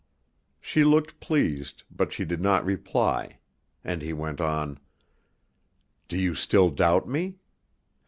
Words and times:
'"She 0.59 0.83
looked 0.83 1.19
pleased, 1.19 1.83
but 1.95 2.11
she 2.11 2.25
did 2.25 2.41
not 2.41 2.65
reply, 2.65 3.37
and 3.83 4.01
he 4.01 4.13
went 4.13 4.41
on. 4.41 4.79
"Do 6.07 6.17
you 6.17 6.33
still 6.33 6.71
doubt 6.71 7.07
me? 7.07 7.35